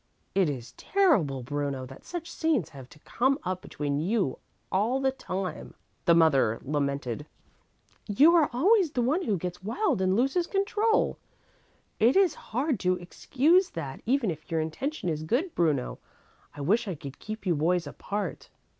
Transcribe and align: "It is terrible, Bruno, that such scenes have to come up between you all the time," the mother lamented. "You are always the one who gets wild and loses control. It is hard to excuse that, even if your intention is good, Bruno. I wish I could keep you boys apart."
"It 0.33 0.49
is 0.49 0.71
terrible, 0.77 1.43
Bruno, 1.43 1.85
that 1.85 2.05
such 2.05 2.31
scenes 2.31 2.69
have 2.69 2.89
to 2.89 2.97
come 3.01 3.37
up 3.43 3.61
between 3.61 3.99
you 3.99 4.39
all 4.71 4.99
the 4.99 5.11
time," 5.11 5.75
the 6.05 6.15
mother 6.15 6.59
lamented. 6.63 7.27
"You 8.07 8.33
are 8.33 8.49
always 8.51 8.89
the 8.93 9.03
one 9.03 9.21
who 9.21 9.37
gets 9.37 9.61
wild 9.61 10.01
and 10.01 10.15
loses 10.15 10.47
control. 10.47 11.19
It 11.99 12.15
is 12.15 12.33
hard 12.33 12.79
to 12.79 12.95
excuse 12.97 13.69
that, 13.69 14.01
even 14.07 14.31
if 14.31 14.49
your 14.49 14.59
intention 14.59 15.07
is 15.07 15.21
good, 15.21 15.53
Bruno. 15.53 15.99
I 16.55 16.61
wish 16.61 16.87
I 16.87 16.95
could 16.95 17.19
keep 17.19 17.45
you 17.45 17.53
boys 17.53 17.85
apart." 17.85 18.49